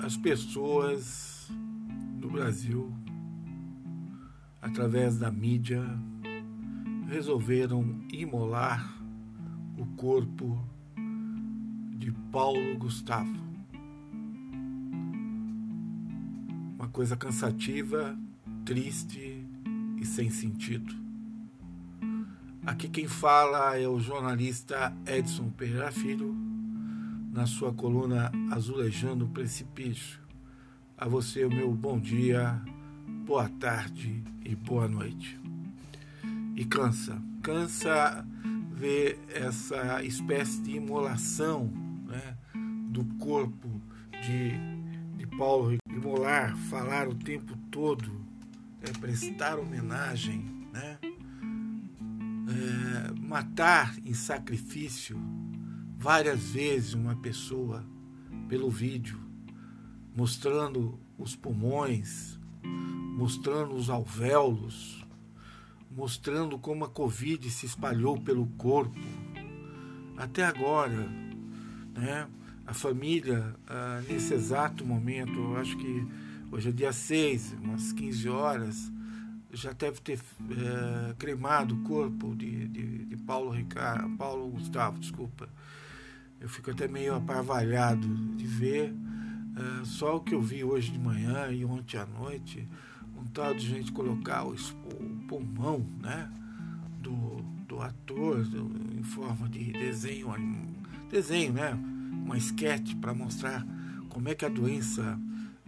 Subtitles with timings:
[0.00, 1.50] As pessoas
[2.18, 2.92] do Brasil,
[4.60, 5.82] através da mídia,
[7.08, 8.94] resolveram imolar
[9.78, 10.58] o corpo
[11.96, 13.42] de Paulo Gustavo.
[16.76, 18.18] Uma coisa cansativa,
[18.64, 19.46] triste
[19.98, 20.94] e sem sentido.
[22.66, 26.33] Aqui quem fala é o jornalista Edson Pereira Filho,
[27.34, 30.20] na sua coluna Azulejando o Precipício.
[30.96, 32.62] A você o meu bom dia,
[33.26, 35.36] boa tarde e boa noite.
[36.54, 38.24] E cansa, cansa
[38.70, 41.66] ver essa espécie de imolação
[42.06, 42.36] né,
[42.90, 43.82] do corpo
[44.12, 44.52] de,
[45.18, 48.24] de Paulo, imolar, falar o tempo todo,
[48.80, 51.10] é, prestar homenagem, né, é,
[53.20, 55.18] matar em sacrifício
[56.04, 57.82] várias vezes uma pessoa
[58.46, 59.18] pelo vídeo,
[60.14, 62.38] mostrando os pulmões,
[63.16, 65.02] mostrando os alvéolos,
[65.90, 69.00] mostrando como a Covid se espalhou pelo corpo.
[70.14, 71.08] Até agora,
[71.94, 72.28] né?
[72.66, 76.06] A família, ah, nesse exato momento, eu acho que
[76.52, 78.92] hoje é dia 6, umas 15 horas,
[79.54, 85.48] já deve ter é, cremado o corpo de, de, de, Paulo Ricardo, Paulo Gustavo, desculpa.
[86.40, 88.94] Eu fico até meio aparvalhado de ver
[89.56, 92.68] é, só o que eu vi hoje de manhã e ontem à noite
[93.16, 96.30] um tal de gente colocar o, o pulmão né,
[97.00, 100.28] do, do ator do, em forma de desenho,
[101.10, 101.72] desenho, né,
[102.12, 103.64] uma esquete para mostrar
[104.08, 105.18] como é que a doença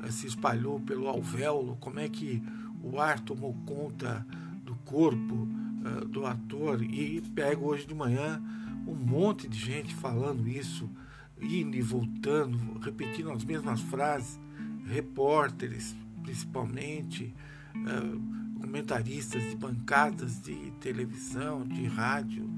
[0.03, 2.43] eh, se espalhou pelo alvéolo, como é que
[2.83, 4.27] o ar tomou conta
[4.65, 8.41] do corpo uh, do ator e pego hoje de manhã
[8.87, 10.89] um monte de gente falando isso,
[11.41, 14.39] indo e voltando, repetindo as mesmas frases,
[14.87, 15.95] repórteres
[16.27, 17.33] principalmente,
[17.77, 22.51] uh, comentaristas de bancadas de televisão, de rádio,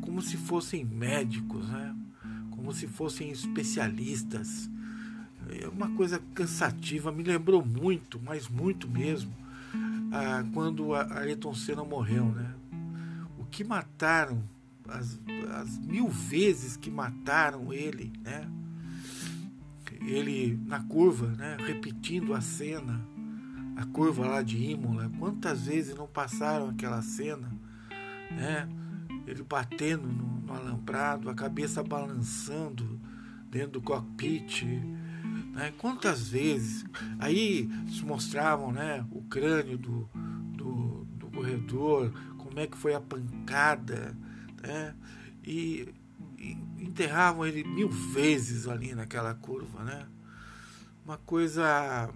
[0.00, 1.94] como se fossem médicos, né?
[2.52, 4.70] como se fossem especialistas.
[5.48, 9.32] É uma coisa cansativa, me lembrou muito, mas muito mesmo,
[10.12, 12.26] ah, quando a Ayrton Senna morreu.
[12.26, 12.54] Né?
[13.38, 14.42] O que mataram,
[14.88, 15.20] as,
[15.60, 18.48] as mil vezes que mataram ele, né?
[20.00, 21.56] ele na curva, né?
[21.60, 23.04] repetindo a cena
[23.76, 27.52] a curva lá de Imola, quantas vezes não passaram aquela cena,
[28.30, 28.66] né?
[29.26, 32.98] Ele batendo no, no alambrado, a cabeça balançando
[33.50, 34.62] dentro do cockpit,
[35.52, 35.74] né?
[35.76, 36.86] Quantas vezes?
[37.18, 39.04] Aí se mostravam, né?
[39.10, 40.08] O crânio do,
[40.54, 44.16] do, do corredor, como é que foi a pancada,
[44.66, 44.94] né?
[45.44, 45.88] E,
[46.38, 50.06] e enterravam ele mil vezes ali naquela curva, né?
[51.04, 52.10] Uma coisa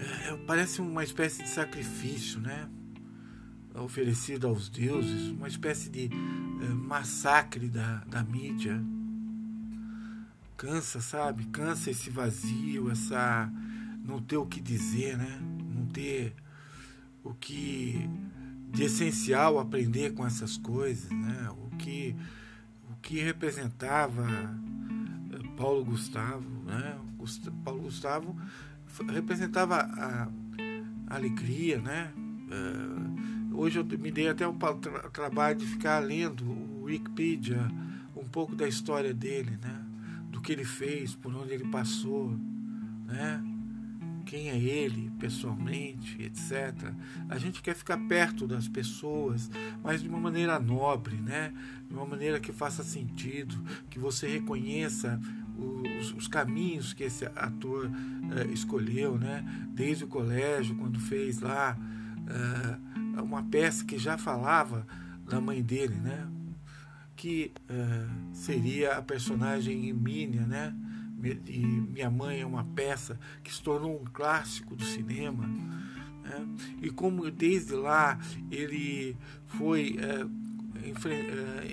[0.00, 2.68] é, parece uma espécie de sacrifício, né?
[3.74, 8.82] Oferecido aos deuses, uma espécie de é, massacre da, da mídia.
[10.56, 11.44] Cansa, sabe?
[11.46, 13.50] Cansa esse vazio, essa.
[14.04, 15.38] não ter o que dizer, né?
[15.74, 16.34] Não ter
[17.22, 18.08] o que
[18.70, 21.48] de essencial aprender com essas coisas, né?
[21.50, 22.14] O que,
[22.90, 24.26] o que representava
[25.32, 26.98] é, Paulo Gustavo, né?
[27.64, 28.36] Paulo Gustavo
[29.08, 30.28] representava a,
[31.10, 32.12] alegria, né?
[32.16, 37.68] Uh, hoje eu me dei até o tra trabalho de ficar lendo o Wikipedia,
[38.16, 39.84] um pouco da história dele, né?
[40.30, 42.30] Do que ele fez, por onde ele passou,
[43.06, 43.42] né?
[44.30, 46.94] Quem é ele pessoalmente, etc.
[47.28, 49.50] A gente quer ficar perto das pessoas,
[49.82, 51.52] mas de uma maneira nobre, né?
[51.88, 53.60] De uma maneira que faça sentido,
[53.90, 55.20] que você reconheça
[55.58, 59.44] os, os caminhos que esse ator uh, escolheu, né?
[59.72, 64.86] Desde o colégio, quando fez lá uh, uma peça que já falava
[65.28, 66.28] da mãe dele, né?
[67.16, 70.72] Que uh, seria a personagem Emília, né?
[71.46, 75.46] E Minha Mãe é uma peça que se tornou um clássico do cinema.
[75.46, 76.46] Né?
[76.82, 78.18] E como desde lá
[78.50, 79.96] ele foi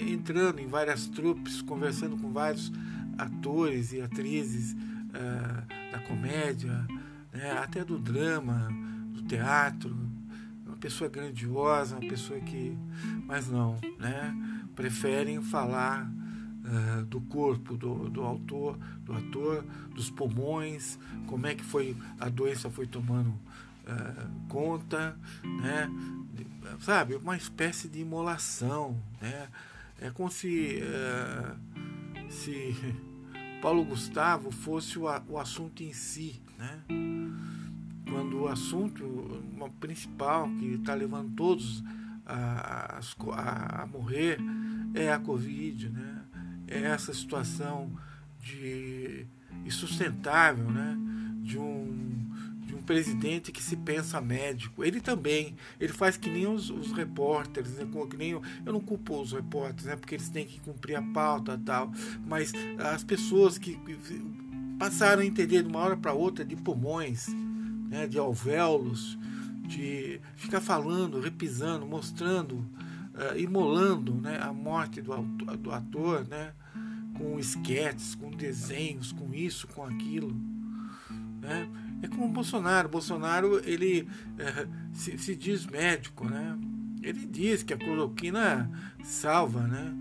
[0.07, 2.71] entrando em várias trupes, conversando com vários
[3.17, 6.85] atores e atrizes uh, da comédia,
[7.33, 8.69] né, até do drama,
[9.13, 9.95] do teatro,
[10.65, 12.77] uma pessoa grandiosa, uma pessoa que,
[13.25, 14.35] mas não, né,
[14.75, 16.11] preferem falar
[16.67, 19.63] uh, do corpo do, do autor, do ator,
[19.95, 25.89] dos pulmões, como é que foi a doença foi tomando uh, conta, né,
[26.79, 29.47] sabe, uma espécie de imolação, né,
[29.99, 30.79] é como se
[32.29, 32.75] se
[33.61, 36.83] Paulo Gustavo fosse o, o assunto em si, né?
[38.09, 39.43] Quando o assunto
[39.79, 41.83] principal que está levando todos
[42.25, 44.37] a, a, a, morrer
[44.93, 46.23] é a Covid, né?
[46.67, 47.91] Essa situação
[48.39, 49.25] de
[49.65, 50.97] insustentável, né?
[51.41, 52.07] De um
[52.87, 54.83] presidente que se pensa médico.
[54.83, 57.85] Ele também, ele faz que nem os, os repórteres, né?
[58.09, 59.95] que nem eu, eu não culpo os repórteres, né?
[59.97, 61.91] porque eles têm que cumprir a pauta tal,
[62.25, 64.21] mas as pessoas que, que
[64.79, 67.27] passaram a entender de uma hora para outra de pulmões,
[67.89, 68.07] né?
[68.07, 69.19] de alvéolos,
[69.67, 72.65] de ficar falando, repisando, mostrando,
[73.17, 74.39] uh, imolando né?
[74.41, 75.13] a morte do,
[75.57, 76.53] do ator, né?
[77.17, 80.33] com esquetes, com desenhos, com isso, com aquilo.
[81.41, 81.67] Né?
[82.01, 82.87] É como o Bolsonaro.
[82.87, 86.57] Bolsonaro ele é, se, se, diz médico, né?
[87.01, 88.69] Ele diz que a cloroquina
[89.03, 89.93] salva, né?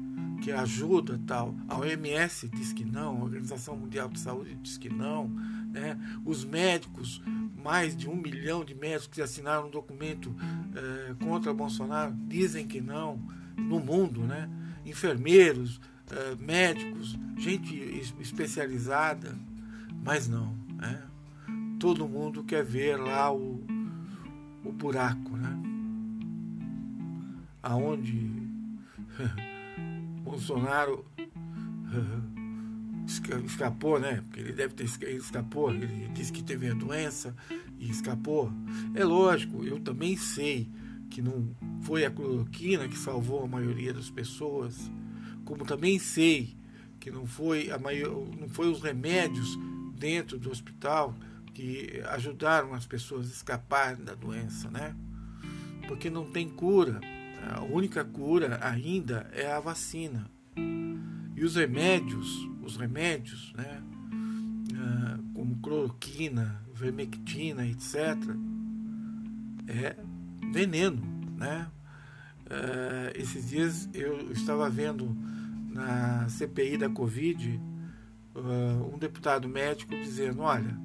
[0.43, 1.55] Que ajuda tal.
[1.69, 5.31] A OMS diz que não, a Organização Mundial de Saúde diz que não.
[5.77, 5.99] Né?
[6.25, 7.23] Os médicos,
[7.63, 10.35] mais de um milhão de médicos que assinaram um documento
[10.75, 13.21] é, contra Bolsonaro, dizem que não
[13.57, 14.49] no mundo, né?
[14.85, 15.81] Enfermeiros,
[16.11, 17.75] é, médicos, gente
[18.21, 19.37] especializada,
[20.03, 20.55] mas não.
[20.77, 21.03] Né?
[21.79, 23.63] todo mundo quer ver lá o,
[24.65, 25.57] o buraco, né?
[27.63, 28.31] Aonde
[30.25, 31.05] Bolsonaro
[33.07, 34.23] escapou, né?
[34.23, 37.35] Porque ele deve ter escapou, ele disse que teve a doença
[37.79, 38.53] e escapou.
[38.95, 40.69] É lógico, eu também sei
[41.09, 44.91] que não foi a cloroquina que salvou a maioria das pessoas,
[45.45, 46.57] como também sei
[46.99, 49.57] que não foi a maior, não foi os remédios
[49.97, 51.15] dentro do hospital
[51.55, 54.95] que ajudaram as pessoas a escaparem da doença, né?
[55.87, 57.01] Porque não tem cura.
[57.49, 60.29] A única cura ainda é a vacina.
[61.35, 62.29] E os remédios,
[62.67, 63.83] os remédios, né?
[64.75, 68.17] Ah, como cloroquina, vermectina, etc.,
[69.69, 69.97] é
[70.53, 71.03] veneno,
[71.37, 71.69] né?
[72.51, 75.17] Ah, esses dias eu estava vendo
[75.73, 77.61] na CPI da Covid
[78.35, 80.77] ah, um deputado médico dizendo: olha,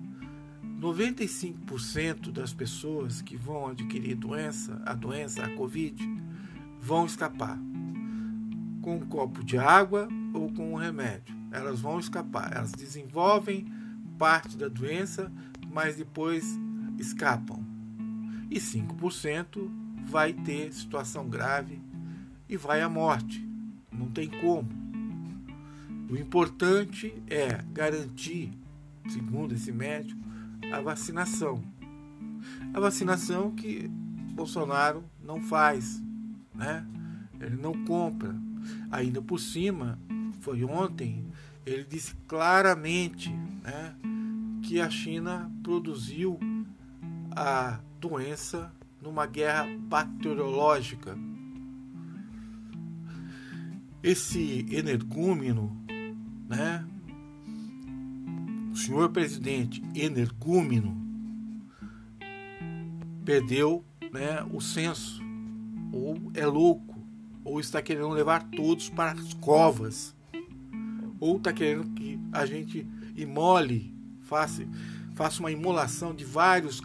[0.79, 6.03] 95% das pessoas que vão adquirir doença, a doença, a Covid,
[6.79, 7.59] vão escapar
[8.81, 11.40] com um copo de água ou com um remédio.
[11.51, 12.53] Elas vão escapar.
[12.55, 13.71] Elas desenvolvem
[14.17, 15.31] parte da doença,
[15.71, 16.45] mas depois
[16.97, 17.65] escapam.
[18.49, 19.69] E 5%
[20.09, 21.81] vai ter situação grave
[22.47, 23.47] e vai à morte.
[23.91, 24.69] Não tem como.
[26.09, 28.51] O importante é garantir,
[29.07, 30.21] segundo esse médico,
[30.71, 31.63] a vacinação.
[32.73, 33.87] A vacinação que
[34.33, 36.03] Bolsonaro não faz,
[36.53, 36.85] né?
[37.39, 38.35] Ele não compra.
[38.91, 39.97] Ainda por cima,
[40.41, 41.25] foi ontem,
[41.65, 43.29] ele disse claramente,
[43.63, 43.95] né,
[44.63, 46.39] que a China produziu
[47.31, 51.17] a doença numa guerra bacteriológica.
[54.03, 55.75] Esse energúmeno,
[56.49, 56.85] né,
[58.81, 60.97] senhor presidente energúmeno
[63.23, 65.21] perdeu né, o senso,
[65.93, 66.99] ou é louco,
[67.43, 70.15] ou está querendo levar todos para as covas,
[71.21, 72.85] ou está querendo que a gente
[73.15, 74.67] imole, faça,
[75.13, 76.81] faça uma imolação de vários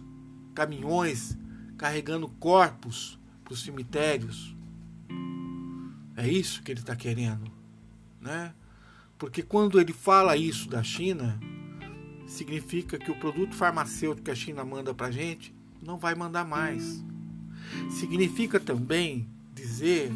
[0.55, 1.37] caminhões
[1.79, 4.55] carregando corpos para os cemitérios.
[6.15, 7.51] É isso que ele está querendo,
[8.21, 8.55] né?
[9.19, 11.41] Porque quando ele fala isso da China,
[12.27, 16.45] significa que o produto farmacêutico que a China manda para a gente não vai mandar
[16.45, 17.03] mais.
[17.91, 20.13] Significa também dizer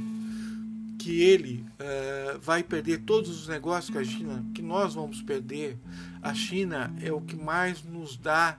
[1.00, 5.78] que ele uh, vai perder todos os negócios que a China, que nós vamos perder.
[6.20, 8.58] A China é o que mais nos dá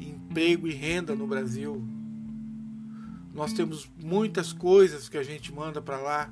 [0.00, 1.84] emprego e renda no Brasil.
[3.34, 6.30] Nós temos muitas coisas que a gente manda para lá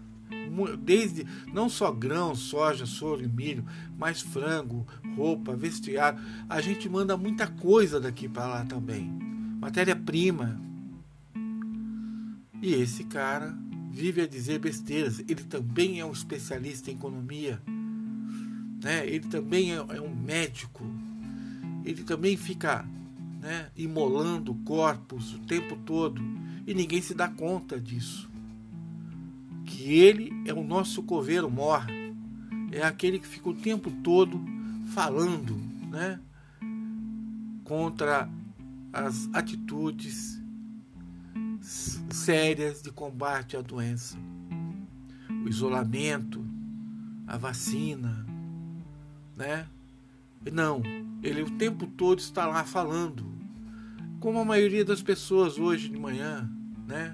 [0.81, 3.65] desde não só grãos, soja, soro e milho,
[3.99, 4.87] mas frango,
[5.17, 6.21] roupa, vestiário.
[6.49, 9.11] A gente manda muita coisa daqui para lá também.
[9.61, 10.61] Matéria-prima.
[12.63, 13.57] E esse cara
[13.91, 15.21] vive a dizer besteiras.
[15.21, 17.61] Ele também é um especialista em economia.
[18.83, 19.07] Né?
[19.07, 20.85] Ele também é, é um médico.
[21.85, 22.85] Ele também fica
[23.41, 26.23] né, imolando corpos o tempo todo.
[26.67, 28.29] E ninguém se dá conta disso
[29.69, 31.87] que ele é o nosso coveiro mor,
[32.73, 34.41] é aquele que fica o tempo todo
[34.95, 35.55] falando,
[35.91, 36.19] né,
[37.65, 38.29] contra
[38.93, 40.38] as atitudes
[41.69, 44.17] sérias de combate à doença,
[45.45, 46.43] o isolamento,
[47.27, 48.25] a vacina,
[49.37, 49.67] né?
[50.51, 50.81] Não,
[51.23, 53.27] ele o tempo todo está lá falando,
[54.19, 56.51] como a maioria das pessoas hoje de manhã,
[56.87, 57.13] né?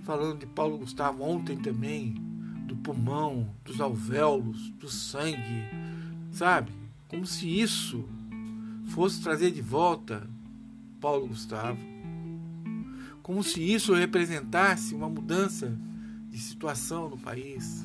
[0.00, 2.14] Falando de Paulo Gustavo ontem também,
[2.66, 5.62] do pulmão, dos alvéolos, do sangue,
[6.32, 6.72] sabe?
[7.06, 8.04] Como se isso
[8.86, 10.28] fosse trazer de volta
[11.00, 11.93] Paulo Gustavo.
[13.24, 15.74] Como se isso representasse uma mudança
[16.28, 17.82] de situação no país.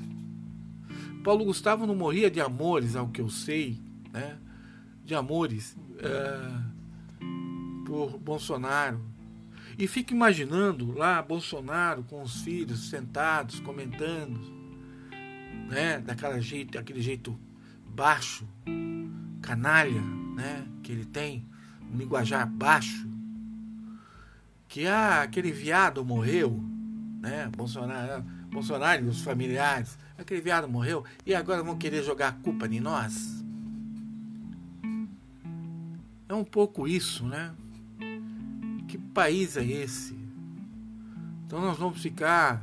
[1.23, 3.79] Paulo Gustavo não morria de amores, ao que eu sei,
[4.11, 4.37] né?
[5.05, 7.25] de amores é,
[7.85, 8.99] por Bolsonaro.
[9.77, 14.41] E fico imaginando lá Bolsonaro com os filhos sentados, comentando,
[15.69, 16.03] né?
[16.41, 17.39] jeito, daquele jeito
[17.87, 18.45] baixo,
[19.41, 20.01] canalha,
[20.35, 20.67] né?
[20.83, 21.47] que ele tem,
[21.89, 23.07] um linguajar baixo,
[24.69, 26.63] que ah, aquele viado morreu,
[27.19, 27.49] né?
[27.57, 32.67] Bolsonaro, Bolsonaro e os familiares, aquele viado morreu e agora vão querer jogar a culpa
[32.67, 33.43] em nós.
[36.29, 37.51] É um pouco isso, né?
[38.87, 40.15] Que país é esse?
[41.47, 42.61] Então nós vamos ficar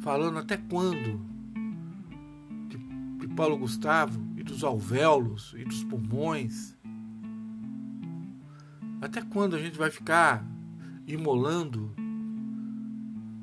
[0.00, 1.24] falando até quando
[2.68, 2.76] de,
[3.18, 6.76] de Paulo Gustavo e dos alvéolos e dos pulmões
[9.00, 10.44] até quando a gente vai ficar
[11.14, 11.94] imolando?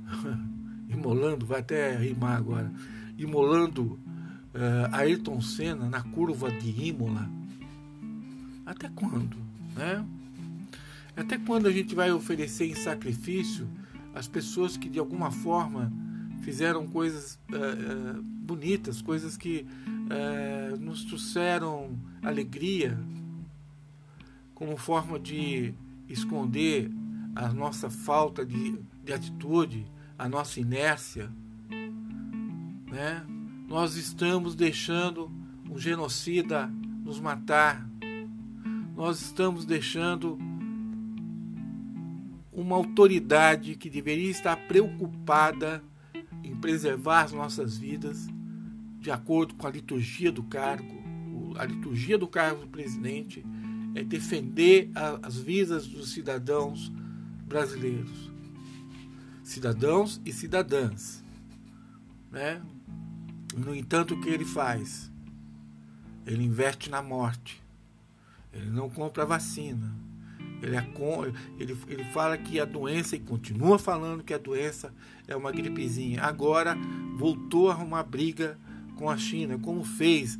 [0.90, 2.72] imolando, vai até rimar agora.
[3.18, 4.00] Imolando
[4.54, 7.30] uh, Ayrton Senna na curva de Imola.
[8.66, 9.38] Até quando?
[9.76, 10.06] Né?
[11.16, 13.68] Até quando a gente vai oferecer em sacrifício
[14.14, 15.92] as pessoas que de alguma forma
[16.42, 19.66] fizeram coisas uh, uh, bonitas, coisas que
[20.80, 22.98] nos trouxeram alegria,
[24.56, 25.74] como forma de
[26.08, 26.90] esconder
[27.38, 29.86] a nossa falta de, de atitude,
[30.18, 31.32] a nossa inércia,
[32.88, 33.24] né?
[33.68, 35.30] Nós estamos deixando
[35.70, 36.68] um genocida
[37.04, 37.88] nos matar.
[38.96, 40.40] Nós estamos deixando
[42.52, 45.84] uma autoridade que deveria estar preocupada
[46.44, 48.28] em preservar as nossas vidas
[49.00, 50.98] de acordo com a liturgia do cargo.
[51.60, 53.46] A liturgia do cargo do presidente
[53.94, 54.90] é defender
[55.22, 56.92] as vidas dos cidadãos
[57.48, 58.30] brasileiros,
[59.44, 61.24] cidadãos e cidadãs,
[62.30, 62.62] né?
[63.56, 65.12] No entanto, o que ele faz?
[66.26, 67.64] Ele investe na morte.
[68.54, 69.92] Ele não compra vacina.
[70.62, 70.88] Ele, é
[71.58, 74.94] ele, ele fala que a doença, e continua falando que a doença
[75.28, 76.22] é uma gripezinha.
[76.24, 76.76] Agora
[77.16, 78.60] voltou a arrumar briga
[78.96, 80.38] com a China, como fez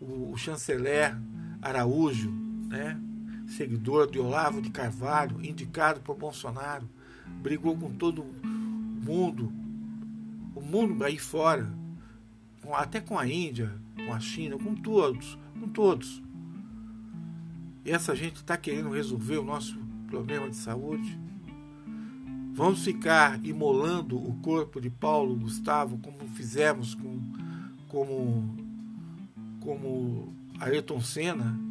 [0.00, 1.16] o, o chanceler
[1.62, 2.30] Araújo,
[2.68, 3.00] né?
[3.48, 6.88] Seguidor de Olavo de Carvalho, indicado por Bolsonaro,
[7.42, 9.52] brigou com todo mundo,
[10.54, 11.72] o mundo aí fora,
[12.72, 16.22] até com a Índia, com a China, com todos, com todos.
[17.84, 21.18] E essa gente está querendo resolver o nosso problema de saúde?
[22.52, 27.20] Vamos ficar imolando o corpo de Paulo Gustavo como fizemos com
[27.86, 28.56] como
[29.60, 31.67] como Ayrton Senna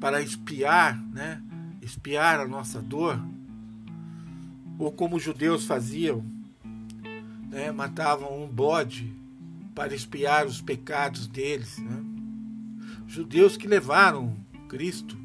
[0.00, 1.42] para espiar, né?
[1.82, 3.20] Espiar a nossa dor,
[4.78, 6.24] ou como os judeus faziam,
[7.50, 7.72] né?
[7.72, 9.12] Matavam um bode
[9.74, 12.04] para espiar os pecados deles, né?
[13.06, 14.36] Judeus que levaram
[14.68, 15.16] Cristo,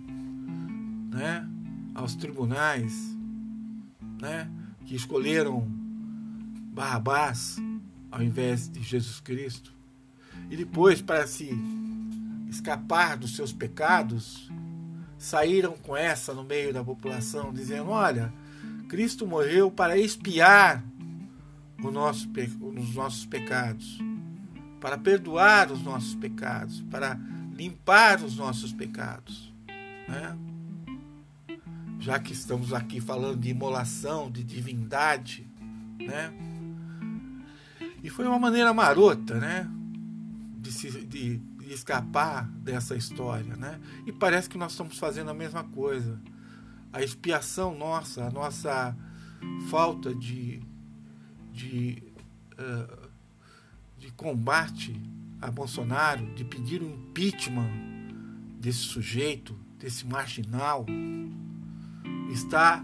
[1.11, 1.47] né?
[1.93, 3.17] Aos tribunais,
[4.21, 4.49] né?
[4.85, 5.67] Que escolheram
[6.73, 7.57] Barrabás
[8.09, 9.73] ao invés de Jesus Cristo.
[10.49, 11.49] E depois, para se
[12.47, 14.51] escapar dos seus pecados,
[15.23, 18.33] saíram com essa no meio da população, dizendo: Olha,
[18.89, 20.83] Cristo morreu para expiar
[21.81, 22.29] nosso,
[22.61, 23.99] os nossos pecados,
[24.81, 27.17] para perdoar os nossos pecados, para
[27.53, 29.53] limpar os nossos pecados.
[30.09, 30.37] Né?
[31.99, 35.47] Já que estamos aqui falando de imolação, de divindade,
[35.99, 36.33] né?
[38.03, 39.69] E foi uma maneira marota, né?
[40.57, 43.79] De, se, de escapar dessa história, né?
[44.05, 46.19] E parece que nós estamos fazendo a mesma coisa.
[46.91, 48.95] A expiação nossa, a nossa
[49.69, 50.61] falta de,
[51.51, 52.03] de,
[52.53, 53.09] uh,
[53.97, 54.99] de combate
[55.41, 57.69] a Bolsonaro, de pedir o impeachment
[58.59, 60.85] desse sujeito, desse marginal,
[62.31, 62.83] está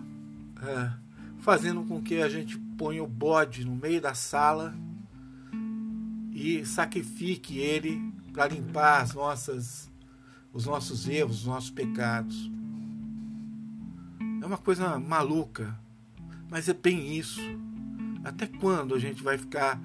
[0.57, 4.75] uh, fazendo com que a gente ponha o bode no meio da sala
[6.33, 9.91] e sacrifique ele para limpar as nossas,
[10.53, 12.50] os nossos erros, os nossos pecados.
[14.41, 15.77] É uma coisa maluca,
[16.50, 17.41] mas é bem isso.
[18.24, 19.79] Até quando a gente vai ficar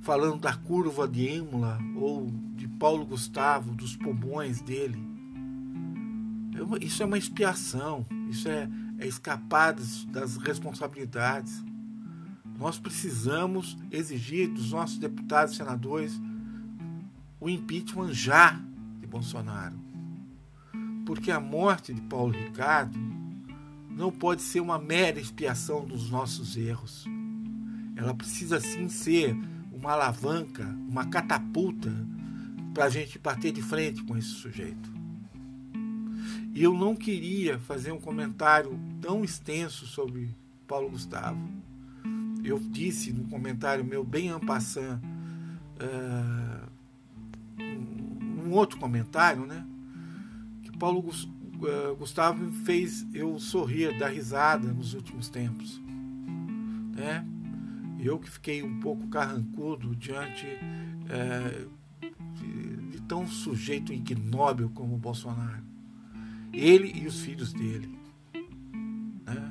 [0.00, 4.98] falando da curva de Imola ou de Paulo Gustavo, dos pulmões dele?
[6.54, 11.62] É isso é uma expiação, isso é, é escapar das responsabilidades.
[12.58, 16.20] Nós precisamos exigir dos nossos deputados e senadores
[17.40, 18.60] o impeachment já
[19.00, 19.76] de Bolsonaro.
[21.06, 22.98] Porque a morte de Paulo Ricardo
[23.90, 27.04] não pode ser uma mera expiação dos nossos erros.
[27.96, 29.36] Ela precisa sim ser
[29.72, 31.92] uma alavanca, uma catapulta
[32.74, 34.98] para a gente bater de frente com esse sujeito.
[36.54, 40.34] E eu não queria fazer um comentário tão extenso sobre
[40.66, 41.40] Paulo Gustavo.
[42.44, 46.70] Eu disse num comentário meu bem ampassant, uh,
[47.58, 49.66] um outro comentário, né?
[50.62, 55.80] Que Paulo uh, Gustavo fez eu sorrir, dar risada nos últimos tempos.
[56.94, 57.24] Né?
[58.00, 61.70] Eu que fiquei um pouco carrancudo diante uh,
[62.34, 65.62] de, de tão sujeito ignóbil como o Bolsonaro.
[66.52, 67.98] Ele e os filhos dele.
[68.32, 69.50] Né?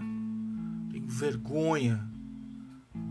[0.92, 2.08] Tenho vergonha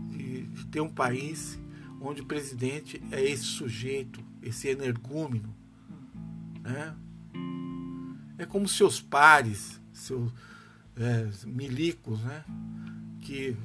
[0.09, 1.59] de, de ter um país
[2.01, 5.55] onde o presidente é esse sujeito, esse energúmeno.
[6.61, 6.95] Né?
[8.37, 10.33] É como seus pares, seus
[10.95, 12.43] é, milicos, né?
[13.21, 13.55] que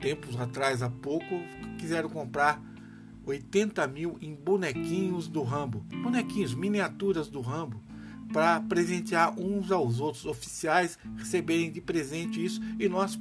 [0.00, 1.40] tempos atrás, há pouco,
[1.78, 2.60] quiseram comprar
[3.24, 5.80] 80 mil em bonequinhos do Rambo.
[6.02, 7.80] Bonequinhos, miniaturas do Rambo,
[8.32, 13.18] para presentear uns aos outros, oficiais receberem de presente isso e nós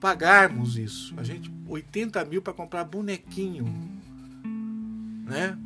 [0.00, 1.14] pagarmos isso.
[1.16, 3.64] A gente, 80 mil para comprar bonequinho.
[5.24, 5.56] Né?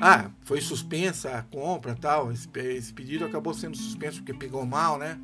[0.00, 2.32] Ah, foi suspensa a compra tal.
[2.32, 5.20] Esse, esse pedido acabou sendo suspenso porque pegou mal, né?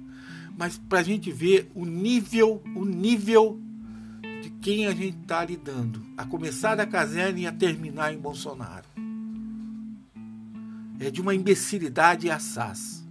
[0.57, 3.59] Mas para a gente ver o nível, o nível
[4.43, 8.87] de quem a gente está lidando, a começar da caserna e a terminar em Bolsonaro.
[11.01, 13.07] É de uma imbecilidade assaz.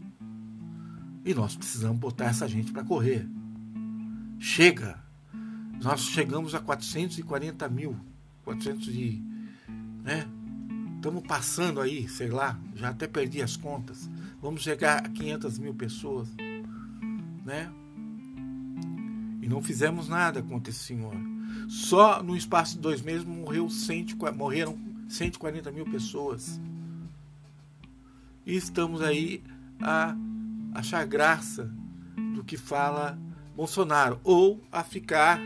[1.24, 3.28] E nós precisamos botar essa gente para correr.
[4.40, 5.04] Chega!
[5.82, 7.96] Nós chegamos a 440 mil.
[8.44, 9.24] 400 e.
[10.04, 10.28] Né?
[11.06, 14.10] Estamos passando aí, sei lá, já até perdi as contas.
[14.42, 16.28] Vamos chegar a 500 mil pessoas.
[17.46, 17.72] Né?
[19.40, 21.14] E não fizemos nada contra esse senhor.
[21.70, 24.76] Só no espaço de dois meses morreu 100, morreram
[25.08, 26.60] 140 mil pessoas.
[28.44, 29.44] E estamos aí
[29.80, 30.16] a
[30.74, 31.72] achar graça
[32.34, 33.16] do que fala
[33.56, 35.40] Bolsonaro, ou a ficar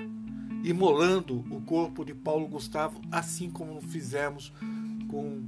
[0.63, 4.53] imolando o corpo de Paulo Gustavo, assim como fizemos
[5.09, 5.43] com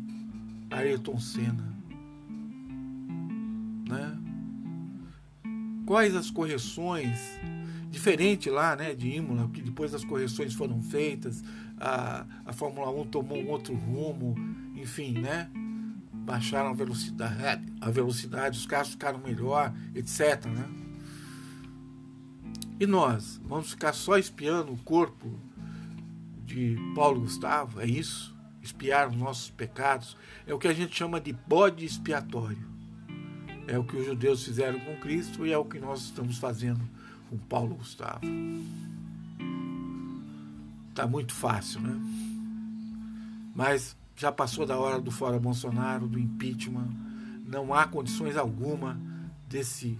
[0.70, 1.74] Ayrton Senna.
[3.88, 4.18] Né?
[5.86, 7.40] Quais as correções
[7.92, 11.44] diferente lá, né, de Imola, que depois as correções foram feitas,
[11.78, 14.36] a, a Fórmula 1 tomou um outro rumo,
[14.76, 15.50] enfim, né?
[16.14, 20.70] Baixaram a velocidade, a velocidade, os carros ficaram melhor, etc, né?
[22.80, 25.40] E nós vamos ficar só espiando o corpo
[26.46, 27.82] de Paulo Gustavo?
[27.82, 28.31] É isso?
[28.62, 30.16] Espiar os nossos pecados?
[30.46, 32.70] É o que a gente chama de bode expiatório.
[33.68, 36.82] É o que os judeus fizeram com Cristo e é o que nós estamos fazendo
[37.30, 38.22] com Paulo Gustavo.
[40.94, 42.00] Tá muito fácil, né?
[43.56, 46.90] Mas já passou da hora do fora Bolsonaro, do impeachment.
[47.46, 49.00] Não há condições alguma
[49.48, 49.98] desse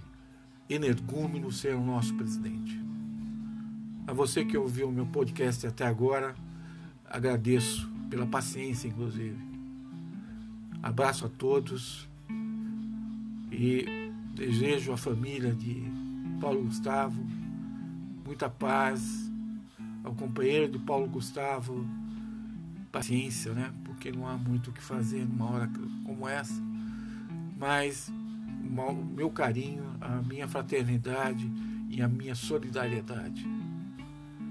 [0.70, 2.80] energúmeno ser o nosso presidente.
[4.08, 6.36] A você que ouviu o meu podcast até agora,
[7.10, 9.38] agradeço pela paciência, inclusive.
[10.84, 12.08] Abraço a todos
[13.50, 13.86] e
[14.36, 15.82] desejo à família de
[16.42, 17.26] Paulo Gustavo,
[18.26, 19.32] muita paz.
[20.04, 21.88] Ao companheiro de Paulo Gustavo,
[22.92, 23.72] paciência, né?
[23.86, 25.70] Porque não há muito o que fazer numa hora
[26.04, 26.60] como essa.
[27.58, 31.50] Mas o meu carinho, a minha fraternidade
[31.88, 33.48] e a minha solidariedade.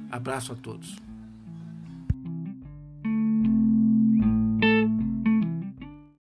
[0.09, 1.10] Abraço a todos.